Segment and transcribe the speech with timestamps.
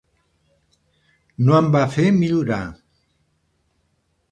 [1.49, 2.61] No em va fer millorar.